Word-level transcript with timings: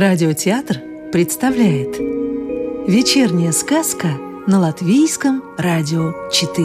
Радиотеатр 0.00 0.80
представляет 1.12 1.98
Вечерняя 2.88 3.52
сказка 3.52 4.08
на 4.46 4.58
Латвийском 4.58 5.44
радио 5.58 6.14
4 6.32 6.64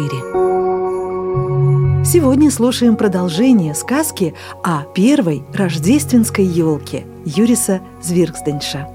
Сегодня 2.06 2.50
слушаем 2.50 2.96
продолжение 2.96 3.76
сказки 3.76 4.34
о 4.64 4.84
первой 4.84 5.44
рождественской 5.54 6.46
елке 6.46 7.04
Юриса 7.26 7.82
Звирксденша. 8.02 8.88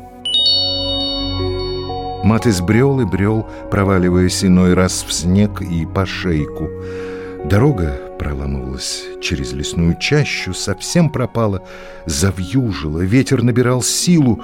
Матыс 2.24 2.62
брел 2.62 2.98
и 3.00 3.04
брел, 3.04 3.46
проваливаясь 3.70 4.42
иной 4.42 4.72
раз 4.72 5.04
в 5.06 5.12
снег 5.12 5.60
и 5.60 5.84
по 5.84 6.06
шейку. 6.06 6.70
Дорога 7.44 8.00
проламывалась 8.18 8.99
через 9.20 9.52
лесную 9.52 9.96
чащу, 9.98 10.54
совсем 10.54 11.10
пропала, 11.10 11.62
завьюжила, 12.06 13.00
ветер 13.00 13.42
набирал 13.42 13.82
силу, 13.82 14.42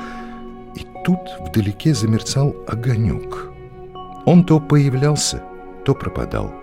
и 0.75 0.87
тут 1.05 1.21
вдалеке 1.41 1.95
замерцал 1.95 2.55
огонек. 2.66 3.49
Он 4.25 4.45
то 4.45 4.61
появлялся, 4.61 5.43
то 5.85 5.95
пропадал. 5.95 6.55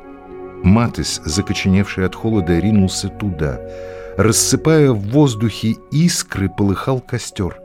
Матыс, 0.64 1.22
закоченевший 1.26 2.06
от 2.06 2.16
холода, 2.16 2.58
ринулся 2.60 3.10
туда. 3.10 3.60
Рассыпая 4.18 4.92
в 4.92 5.00
воздухе 5.10 5.76
искры, 5.92 6.50
полыхал 6.50 7.00
костер. 7.00 7.60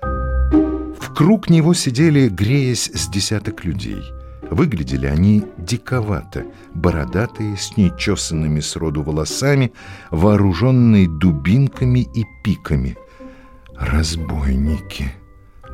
В 0.00 1.14
круг 1.14 1.48
него 1.48 1.74
сидели, 1.74 2.28
греясь, 2.28 2.90
с 2.92 3.08
десяток 3.08 3.64
людей— 3.64 4.02
Выглядели 4.50 5.06
они 5.06 5.44
диковато, 5.58 6.44
бородатые, 6.74 7.56
с 7.56 7.76
нечесанными 7.76 8.60
сроду 8.60 9.02
волосами, 9.02 9.72
вооруженные 10.10 11.08
дубинками 11.08 12.00
и 12.14 12.24
пиками. 12.44 12.96
Разбойники. 13.74 15.12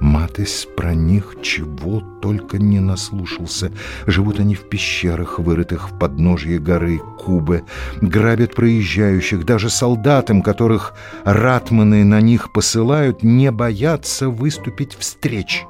Матыс 0.00 0.66
про 0.76 0.94
них 0.94 1.36
чего 1.42 2.00
только 2.20 2.58
не 2.58 2.80
наслушался. 2.80 3.70
Живут 4.04 4.40
они 4.40 4.56
в 4.56 4.68
пещерах, 4.68 5.38
вырытых 5.38 5.90
в 5.90 5.98
подножье 5.98 6.58
горы 6.58 6.98
Кубы, 6.98 7.62
грабят 8.00 8.56
проезжающих, 8.56 9.44
даже 9.44 9.70
солдатам, 9.70 10.42
которых 10.42 10.94
ратманы 11.24 12.02
на 12.04 12.20
них 12.20 12.52
посылают, 12.52 13.22
не 13.22 13.52
боятся 13.52 14.28
выступить 14.28 14.94
встреч. 14.94 15.64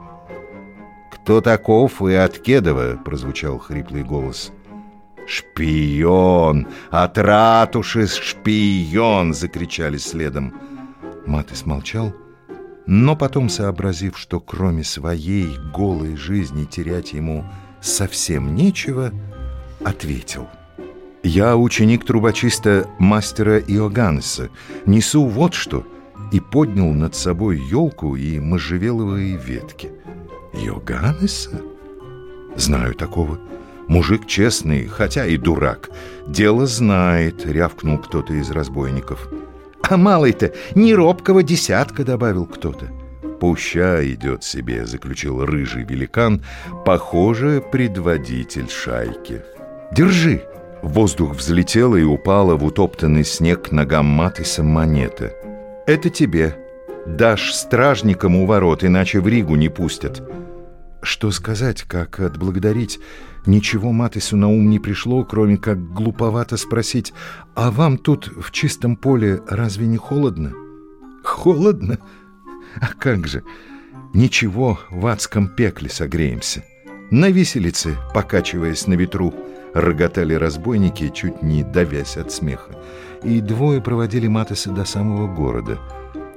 «Кто 1.23 1.41
таков 1.41 2.03
и 2.03 2.15
от 2.15 2.39
Кедова?»— 2.39 2.99
прозвучал 3.05 3.59
хриплый 3.59 4.03
голос. 4.03 4.51
«Шпион! 5.25 6.67
От 6.91 7.17
ратуши 7.17 8.09
шпион!»— 8.09 9.33
закричали 9.35 9.99
следом. 9.99 10.53
Матыс 11.25 11.65
молчал, 11.65 12.13
но 12.87 13.15
потом, 13.15 13.49
сообразив, 13.49 14.19
что 14.19 14.41
кроме 14.41 14.83
своей 14.83 15.57
голой 15.73 16.17
жизни 16.17 16.65
терять 16.65 17.13
ему 17.13 17.45
совсем 17.81 18.57
нечего, 18.57 19.13
ответил. 19.85 20.49
«Я 21.23 21.57
ученик 21.57 22.05
трубочиста 22.05 22.89
мастера 22.99 23.61
Иоганнеса. 23.61 24.51
Несу 24.87 25.25
вот 25.27 25.55
что!» 25.55 25.87
и 26.33 26.41
поднял 26.41 26.91
над 26.93 27.15
собой 27.15 27.61
елку 27.61 28.17
и 28.17 28.41
можжевеловые 28.41 29.37
ветки— 29.37 29.91
Йоганнеса? 30.53 31.51
Знаю 32.57 32.95
такого. 32.95 33.39
Мужик 33.89 34.27
честный, 34.27 34.87
хотя 34.87 35.27
и 35.27 35.37
дурак. 35.37 35.91
Дело 36.27 36.67
знает, 36.67 37.45
рявкнул 37.47 37.99
кто-то 37.99 38.33
из 38.35 38.51
разбойников. 38.51 39.29
А 39.83 39.97
малый-то 39.97 40.53
не 40.75 40.95
робкого 40.95 41.43
десятка, 41.43 42.05
добавил 42.05 42.47
кто-то. 42.47 42.87
Пуща 43.41 44.01
идет 44.09 44.45
себе, 44.45 44.87
заключил 44.87 45.45
рыжий 45.45 45.85
великан, 45.85 46.45
похоже, 46.85 47.63
предводитель 47.73 48.71
шайки. 48.71 49.43
Держи! 49.93 50.43
Воздух 50.83 51.35
взлетела 51.37 51.97
и 51.97 52.03
упала 52.03 52.57
в 52.57 52.65
утоптанный 52.65 53.25
снег 53.25 53.71
ногам 53.73 54.07
Матыса 54.07 54.63
монета. 54.63 55.33
Это 55.87 56.11
тебе. 56.11 56.57
Дашь 57.07 57.53
стражникам 57.53 58.37
у 58.37 58.47
ворот, 58.47 58.85
иначе 58.85 59.21
в 59.21 59.27
Ригу 59.27 59.57
не 59.57 59.69
пустят. 59.69 60.23
Что 61.03 61.33
сказать, 61.33 61.83
как 61.83 62.21
отблагодарить? 62.21 63.01
Ничего 63.45 63.91
Матысу 63.91 64.37
на 64.37 64.49
ум 64.49 64.71
не 64.71 64.79
пришло, 64.79 65.25
кроме 65.25 65.57
как 65.57 65.93
глуповато 65.93 66.57
спросить, 66.57 67.13
«А 67.57 67.73
вам 67.73 67.99
тут 67.99 68.29
в 68.29 68.53
чистом 68.53 68.95
поле 68.95 69.41
разве 69.49 69.87
не 69.89 69.97
холодно?» 69.97 70.53
«Холодно? 71.25 71.99
А 72.81 72.87
как 72.97 73.27
же? 73.27 73.43
Ничего, 74.15 74.79
в 74.91 75.07
адском 75.09 75.49
пекле 75.49 75.89
согреемся». 75.91 76.63
На 77.11 77.31
виселице, 77.31 77.97
покачиваясь 78.15 78.87
на 78.87 78.95
ветру, 78.95 79.35
роготали 79.75 80.35
разбойники, 80.35 81.11
чуть 81.13 81.43
не 81.43 81.65
давясь 81.65 82.17
от 82.17 82.31
смеха. 82.31 82.79
И 83.25 83.41
двое 83.41 83.83
проводили 83.83 84.29
Матыса 84.29 84.71
до 84.71 84.85
самого 84.85 85.27
города. 85.27 85.79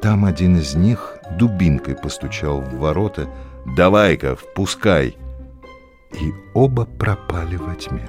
Там 0.05 0.23
один 0.23 0.57
из 0.57 0.75
них 0.75 1.17
дубинкой 1.31 1.95
постучал 1.95 2.61
в 2.61 2.75
ворота, 2.77 3.27
Давай-ка, 3.75 4.35
впускай!» 4.35 5.17
И 6.13 6.31
оба 6.53 6.85
пропали 6.85 7.55
во 7.55 7.73
тьме. 7.73 8.07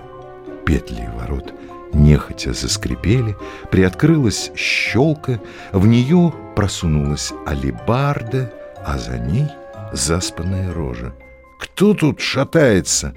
Петли 0.67 1.09
ворот 1.19 1.55
нехотя 1.95 2.53
заскрипели, 2.53 3.35
приоткрылась 3.71 4.53
щелка, 4.55 5.41
в 5.73 5.87
нее 5.87 6.35
просунулась 6.55 7.33
алибарда, 7.47 8.53
а 8.85 8.99
за 8.99 9.19
ней 9.19 9.47
заспанная 9.95 10.75
рожа. 10.75 11.15
«Кто 11.59 11.95
тут 11.95 12.21
шатается? 12.21 13.15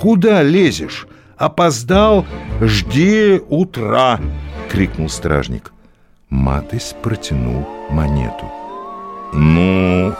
Куда 0.00 0.42
лезешь? 0.42 1.06
Опоздал? 1.36 2.24
Жди 2.62 3.42
утра!»— 3.50 4.18
крикнул 4.70 5.10
стражник. 5.10 5.70
Матыс 6.30 6.96
протянул 7.02 7.75
монету. 7.90 8.50
«Ну, 9.32 10.14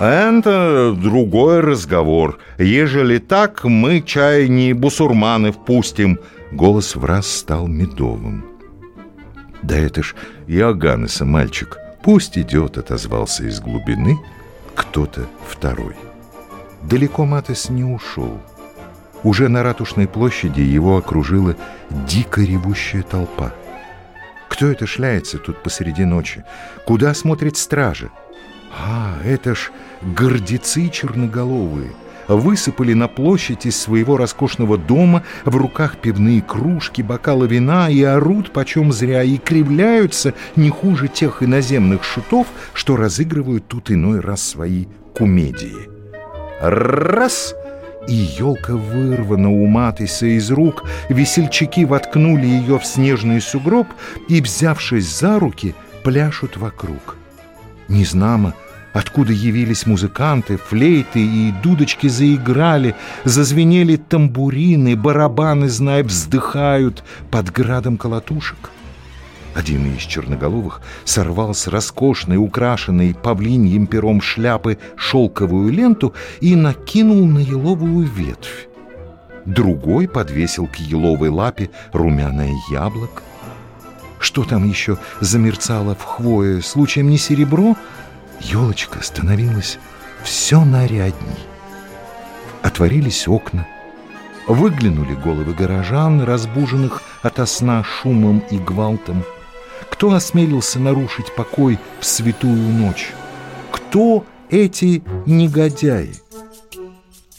это 0.00 0.92
другой 0.96 1.60
разговор. 1.60 2.38
Ежели 2.58 3.18
так, 3.18 3.64
мы 3.64 4.00
чай 4.00 4.48
не 4.48 4.72
бусурманы 4.72 5.52
впустим. 5.52 6.18
Голос 6.50 6.96
в 6.96 7.04
раз 7.04 7.26
стал 7.26 7.66
медовым. 7.66 8.44
Да 9.62 9.76
это 9.76 10.02
ж 10.02 10.14
Иоганнеса 10.46 11.24
мальчик. 11.24 11.78
Пусть 12.02 12.36
идет, 12.36 12.76
отозвался 12.76 13.44
из 13.44 13.60
глубины 13.60 14.18
кто-то 14.74 15.26
второй. 15.48 15.94
Далеко 16.82 17.24
Матес 17.24 17.70
не 17.70 17.84
ушел. 17.84 18.38
Уже 19.22 19.48
на 19.48 19.62
Ратушной 19.62 20.06
площади 20.06 20.60
его 20.60 20.98
окружила 20.98 21.56
дико 21.90 22.42
ревущая 22.42 23.02
толпа. 23.02 23.52
Кто 24.54 24.68
это 24.68 24.86
шляется 24.86 25.38
тут 25.38 25.64
посреди 25.64 26.04
ночи? 26.04 26.44
Куда 26.86 27.12
смотрит 27.12 27.56
стража? 27.56 28.10
А, 28.70 29.18
это 29.24 29.56
ж 29.56 29.72
гордецы 30.00 30.88
черноголовые 30.90 31.90
высыпали 32.28 32.94
на 32.94 33.08
площадь 33.08 33.66
из 33.66 33.76
своего 33.76 34.16
роскошного 34.16 34.78
дома, 34.78 35.24
в 35.44 35.56
руках 35.56 35.96
пивные 35.96 36.40
кружки, 36.40 37.02
бокалы 37.02 37.48
вина 37.48 37.90
и 37.90 38.04
орут 38.04 38.52
почем 38.52 38.92
зря, 38.92 39.24
и 39.24 39.38
кривляются 39.38 40.34
не 40.54 40.70
хуже 40.70 41.08
тех 41.08 41.42
иноземных 41.42 42.04
шутов, 42.04 42.46
что 42.74 42.94
разыгрывают 42.94 43.66
тут 43.66 43.90
иной 43.90 44.20
раз 44.20 44.40
свои 44.40 44.86
кумедии. 45.14 45.88
Раз! 46.60 47.56
И 48.06 48.14
елка 48.14 48.74
вырвана 48.74 49.50
у 49.50 49.66
Матыса 49.66 50.26
из 50.26 50.50
рук, 50.50 50.84
весельчаки 51.08 51.84
воткнули 51.84 52.46
ее 52.46 52.78
в 52.78 52.84
снежный 52.84 53.40
сугроб 53.40 53.88
и, 54.28 54.40
взявшись 54.40 55.18
за 55.18 55.38
руки, 55.38 55.74
пляшут 56.02 56.56
вокруг. 56.56 57.16
Незнамо 57.88 58.54
Откуда 58.94 59.32
явились 59.32 59.86
музыканты, 59.86 60.56
флейты 60.56 61.18
и 61.18 61.52
дудочки 61.64 62.06
заиграли, 62.06 62.94
зазвенели 63.24 63.96
тамбурины, 63.96 64.94
барабаны, 64.94 65.68
знай, 65.68 66.04
вздыхают 66.04 67.02
под 67.28 67.50
градом 67.50 67.96
колотушек. 67.96 68.70
Один 69.54 69.94
из 69.94 70.02
черноголовых 70.02 70.80
сорвал 71.04 71.54
с 71.54 71.68
роскошной, 71.68 72.36
украшенной 72.36 73.14
павлиньим 73.14 73.86
пером 73.86 74.20
шляпы 74.20 74.78
шелковую 74.96 75.72
ленту 75.72 76.12
и 76.40 76.56
накинул 76.56 77.24
на 77.26 77.38
еловую 77.38 78.06
ветвь. 78.06 78.68
Другой 79.44 80.08
подвесил 80.08 80.66
к 80.66 80.76
еловой 80.76 81.28
лапе 81.28 81.70
румяное 81.92 82.52
яблоко. 82.70 83.22
Что 84.18 84.44
там 84.44 84.68
еще 84.68 84.98
замерцало 85.20 85.94
в 85.94 86.02
хвое? 86.02 86.60
Случаем 86.62 87.10
не 87.10 87.18
серебро— 87.18 87.76
елочка 88.40 89.02
становилась 89.02 89.78
все 90.22 90.64
нарядней. 90.64 91.38
Отворились 92.62 93.28
окна, 93.28 93.66
выглянули 94.46 95.14
головы 95.14 95.52
горожан, 95.54 96.22
разбуженных 96.22 97.02
ото 97.22 97.46
сна 97.46 97.84
шумом 97.84 98.38
и 98.50 98.58
гвалтом. 98.58 99.24
Кто 99.94 100.12
осмелился 100.12 100.80
нарушить 100.80 101.32
покой 101.36 101.78
в 102.00 102.04
святую 102.04 102.58
ночь? 102.58 103.12
Кто 103.70 104.26
эти 104.50 105.04
негодяи? 105.24 106.10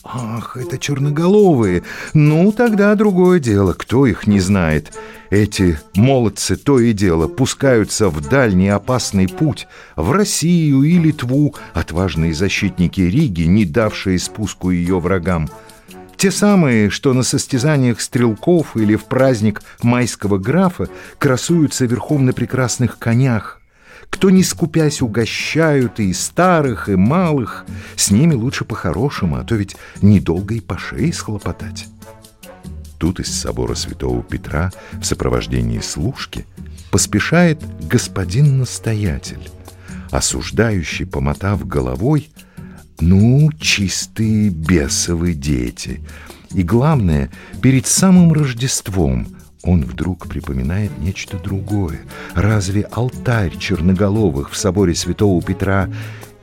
Ах, 0.06 0.56
это 0.56 0.78
черноголовые. 0.78 1.84
Ну, 2.14 2.54
тогда 2.54 2.96
другое 2.96 3.42
дело. 3.42 3.74
Кто 3.74 4.06
их 4.06 4.26
не 4.26 4.40
знает? 4.40 4.94
Эти 5.30 5.78
молодцы 5.96 6.56
то 6.56 6.80
и 6.80 6.94
дело 6.94 7.28
пускаются 7.28 8.08
в 8.08 8.26
дальний 8.26 8.70
опасный 8.70 9.28
путь, 9.28 9.68
в 9.98 10.14
Россию 10.14 10.84
и 10.84 10.98
Литву, 10.98 11.56
отважные 11.74 12.34
защитники 12.34 13.02
Риги, 13.02 13.42
не 13.42 13.66
давшие 13.66 14.18
спуску 14.18 14.70
ее 14.70 15.02
врагам. 15.02 15.50
Те 16.26 16.32
самые, 16.32 16.90
что 16.90 17.14
на 17.14 17.22
состязаниях 17.22 18.02
стрелков 18.02 18.76
или 18.76 18.96
в 18.96 19.06
праздник 19.06 19.62
майского 19.84 20.40
графа 20.40 20.90
красуются 21.20 21.86
верхом 21.86 22.26
на 22.26 22.34
прекрасных 22.34 22.98
конях, 22.98 23.62
кто 24.10 24.32
не 24.32 24.42
скупясь 24.42 25.04
угощают 25.04 26.00
и 26.00 26.12
старых, 26.14 26.90
и 26.90 26.96
малых, 26.96 27.64
с 27.96 28.10
ними 28.10 28.34
лучше 28.34 28.66
по-хорошему, 28.66 29.36
а 29.36 29.44
то 29.44 29.54
ведь 29.54 29.76
недолго 30.02 30.56
и 30.56 30.62
по 30.62 30.80
шее 30.80 31.14
схлопотать. 31.14 31.86
Тут 32.98 33.20
из 33.20 33.32
собора 33.32 33.76
святого 33.76 34.24
Петра 34.24 34.72
в 34.94 35.04
сопровождении 35.04 35.80
служки 35.80 36.48
поспешает 36.90 37.62
господин-настоятель, 37.88 39.48
осуждающий, 40.10 41.06
помотав 41.06 41.68
головой, 41.68 42.32
ну, 43.00 43.50
чистые 43.60 44.50
бесовые 44.50 45.34
дети. 45.34 46.02
И 46.52 46.64
главное, 46.64 47.30
перед 47.62 47.86
самым 47.88 48.32
Рождеством 48.32 49.28
он 49.64 49.84
вдруг 49.84 50.28
припоминает 50.28 50.98
нечто 51.00 51.38
другое. 51.38 52.02
Разве 52.34 52.84
алтарь 52.84 53.58
черноголовых 53.58 54.52
в 54.52 54.58
соборе 54.58 54.96
святого 54.96 55.42
Петра 55.42 55.90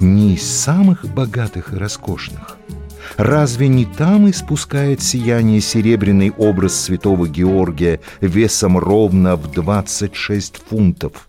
не 0.01 0.35
из 0.35 0.43
самых 0.43 1.07
богатых 1.07 1.73
и 1.73 1.77
роскошных? 1.77 2.59
Разве 3.17 3.69
не 3.69 3.85
там 3.85 4.29
испускает 4.31 5.03
сияние 5.03 5.61
серебряный 5.61 6.31
образ 6.31 6.75
святого 6.75 7.29
Георгия 7.29 8.01
весом 8.21 8.79
ровно 8.79 9.37
в 9.37 9.51
26 9.51 10.63
фунтов? 10.69 11.29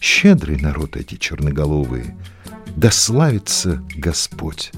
Щедрый 0.00 0.58
народ 0.60 0.96
эти 0.96 1.16
черноголовые, 1.16 2.16
да 2.78 2.92
славится 2.92 3.82
Господь! 3.96 4.70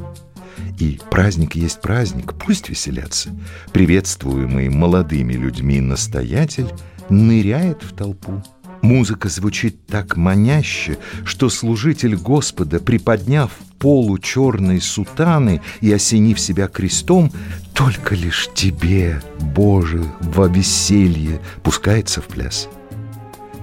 И 0.79 0.99
праздник 1.11 1.55
есть 1.55 1.83
праздник, 1.83 2.33
пусть 2.33 2.71
веселятся. 2.71 3.29
Приветствуемый 3.75 4.71
молодыми 4.71 5.35
людьми 5.35 5.83
настоятель 5.83 6.69
ныряет 7.11 7.83
в 7.83 7.95
толпу. 7.95 8.43
Музыка 8.81 9.29
звучит 9.29 9.87
так 9.87 10.17
маняще, 10.17 10.97
что 11.27 11.51
служитель 11.51 12.17
Господа, 12.17 12.81
приподняв 12.81 13.51
полу 13.79 14.19
черной 14.19 14.81
сутаны 14.81 15.61
и 15.83 15.93
осенив 15.93 16.41
себя 16.41 16.69
крестом, 16.69 17.31
только 17.75 18.15
лишь 18.15 18.49
тебе, 18.55 19.21
Боже, 19.41 20.03
во 20.21 20.49
веселье 20.49 21.43
пускается 21.63 22.23
в 22.23 22.29
пляс. 22.29 22.67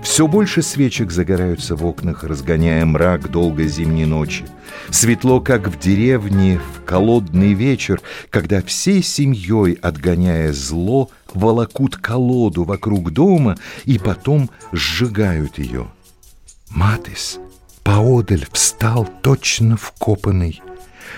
Все 0.08 0.26
больше 0.26 0.62
свечек 0.62 1.12
загораются 1.12 1.76
в 1.76 1.86
окнах, 1.86 2.24
разгоняя 2.24 2.86
мрак 2.86 3.30
долгой 3.30 3.68
зимней 3.68 4.06
ночи. 4.06 4.46
Светло, 4.90 5.42
как 5.42 5.68
в 5.68 5.78
деревне, 5.78 6.62
в 6.76 6.86
колодный 6.86 7.52
вечер, 7.52 8.02
когда 8.30 8.62
всей 8.62 9.04
семьей, 9.04 9.74
отгоняя 9.74 10.54
зло, 10.54 11.12
волокут 11.34 11.98
колоду 11.98 12.64
вокруг 12.64 13.12
дома 13.12 13.58
и 13.84 14.00
потом 14.00 14.50
сжигают 14.72 15.60
ее. 15.60 15.88
Матис 16.70 17.38
поодаль 17.84 18.48
встал 18.54 19.08
точно 19.22 19.76
вкопанный. 19.76 20.62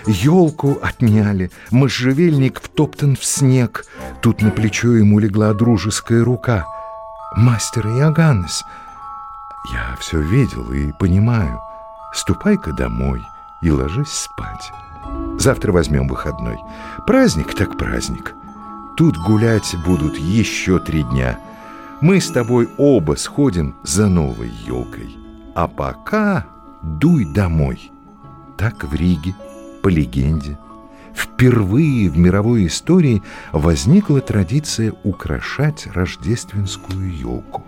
Елку 0.07 0.79
отняли, 0.81 1.51
можжевельник 1.69 2.59
втоптан 2.59 3.15
в 3.15 3.23
снег. 3.23 3.85
Тут 4.23 4.41
на 4.41 4.49
плечо 4.49 4.95
ему 4.95 5.19
легла 5.19 5.53
дружеская 5.53 6.23
рука. 6.23 6.65
«Мастер 7.35 7.87
Иоганнес, 7.87 8.65
я 9.71 9.95
все 9.99 10.19
видел 10.19 10.71
и 10.71 10.91
понимаю. 10.91 11.61
Ступай-ка 12.13 12.73
домой» 12.73 13.25
и 13.61 13.71
ложись 13.71 14.11
спать. 14.11 14.71
Завтра 15.37 15.71
возьмем 15.71 16.07
выходной. 16.07 16.57
Праздник 17.05 17.53
так 17.53 17.77
праздник. 17.77 18.35
Тут 18.97 19.17
гулять 19.17 19.75
будут 19.85 20.17
еще 20.17 20.79
три 20.79 21.03
дня. 21.03 21.39
Мы 22.01 22.19
с 22.19 22.29
тобой 22.29 22.69
оба 22.77 23.15
сходим 23.15 23.75
за 23.83 24.07
новой 24.07 24.49
елкой. 24.49 25.17
А 25.55 25.67
пока 25.67 26.45
дуй 26.81 27.25
домой. 27.25 27.91
Так 28.57 28.83
в 28.83 28.93
Риге, 28.93 29.35
по 29.81 29.87
легенде, 29.87 30.57
впервые 31.15 32.09
в 32.09 32.17
мировой 32.17 32.67
истории 32.67 33.21
возникла 33.51 34.21
традиция 34.21 34.93
украшать 35.03 35.87
рождественскую 35.93 37.17
елку. 37.17 37.65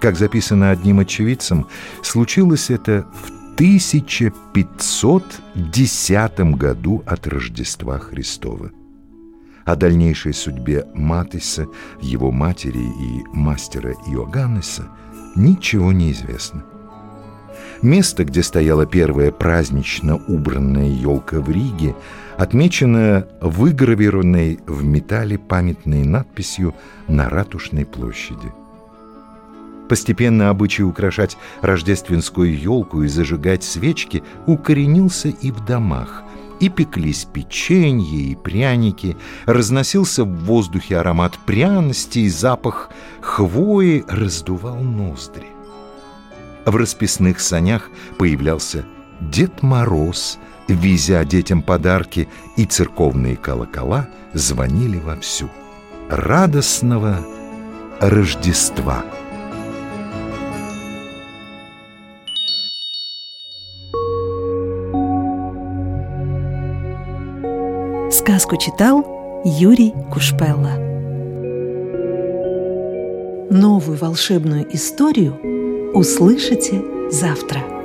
Как 0.00 0.16
записано 0.16 0.70
одним 0.70 1.00
очевидцем, 1.00 1.66
случилось 2.02 2.70
это 2.70 3.04
в 3.24 3.32
1510 3.54 6.40
году 6.56 7.02
от 7.04 7.26
Рождества 7.26 7.98
Христова. 7.98 8.70
О 9.64 9.74
дальнейшей 9.74 10.32
судьбе 10.32 10.86
Матиса, 10.94 11.66
его 12.00 12.30
матери 12.30 12.78
и 12.78 13.24
мастера 13.32 13.92
Иоганнеса 14.06 14.88
ничего 15.34 15.90
не 15.92 16.12
известно. 16.12 16.64
Место, 17.82 18.24
где 18.24 18.42
стояла 18.42 18.86
первая 18.86 19.30
празднично 19.30 20.16
убранная 20.16 20.88
елка 20.88 21.40
в 21.40 21.48
Риге, 21.48 21.94
отмечено 22.36 23.26
выгравированной 23.40 24.60
в 24.66 24.84
металле 24.84 25.38
памятной 25.38 26.04
надписью 26.04 26.74
на 27.06 27.28
Ратушной 27.28 27.84
площади– 27.84 28.52
Постепенно 29.88 30.50
обычай 30.50 30.82
украшать 30.82 31.38
рождественскую 31.62 32.56
елку 32.56 33.02
и 33.02 33.08
зажигать 33.08 33.64
свечки 33.64 34.22
укоренился 34.46 35.28
и 35.28 35.50
в 35.50 35.64
домах. 35.64 36.22
И 36.60 36.68
пеклись 36.68 37.24
печенье 37.24 38.32
и 38.32 38.34
пряники, 38.34 39.16
разносился 39.46 40.24
в 40.24 40.44
воздухе 40.44 40.98
аромат 40.98 41.38
пряности 41.46 42.20
и 42.20 42.28
запах 42.28 42.90
хвои 43.20 44.04
раздувал 44.08 44.80
ноздри. 44.80 45.57
В 46.68 46.76
расписных 46.76 47.40
санях 47.40 47.88
появлялся 48.18 48.84
Дед 49.22 49.62
Мороз, 49.62 50.38
везя 50.68 51.24
детям 51.24 51.62
подарки, 51.62 52.28
и 52.58 52.66
церковные 52.66 53.36
колокола 53.36 54.06
звонили 54.34 54.98
вовсю. 54.98 55.48
Радостного 56.10 57.20
Рождества! 58.00 59.02
Сказку 68.10 68.58
читал 68.58 69.42
Юрий 69.46 69.94
Кушпелла. 70.12 70.76
Новую 73.50 73.96
волшебную 73.96 74.66
историю 74.76 75.57
услышите 75.94 76.82
завтра. 77.10 77.77